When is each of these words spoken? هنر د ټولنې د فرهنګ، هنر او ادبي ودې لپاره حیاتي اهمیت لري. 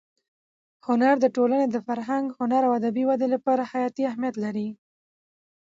هنر 0.87 1.15
د 1.21 1.25
ټولنې 1.35 1.67
د 1.69 1.77
فرهنګ، 1.87 2.25
هنر 2.39 2.61
او 2.67 2.71
ادبي 2.79 3.03
ودې 3.07 3.27
لپاره 3.35 3.69
حیاتي 3.71 4.03
اهمیت 4.09 4.35
لري. 4.43 4.69